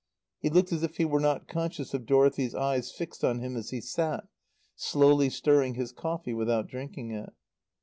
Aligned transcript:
He 0.39 0.49
looked 0.49 0.71
as 0.71 0.81
if 0.81 0.97
he 0.97 1.05
were 1.05 1.19
not 1.19 1.47
conscious 1.47 1.93
of 1.93 2.07
Dorothy's 2.07 2.55
eyes 2.55 2.91
fixed 2.91 3.23
on 3.23 3.37
him 3.37 3.55
as 3.55 3.69
he 3.69 3.79
sat, 3.79 4.27
slowly 4.75 5.29
stirring 5.29 5.75
his 5.75 5.91
coffee 5.91 6.33
without 6.33 6.65
drinking 6.67 7.11
it. 7.11 7.29